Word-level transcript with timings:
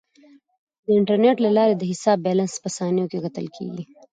د 0.85 0.87
انټرنیټ 0.99 1.37
له 1.45 1.49
لارې 1.57 1.75
د 1.77 1.83
حساب 1.91 2.17
بیلانس 2.25 2.53
په 2.63 2.69
ثانیو 2.77 3.09
کې 3.11 3.17
کتل 3.25 3.47
کیږي. 3.55 3.83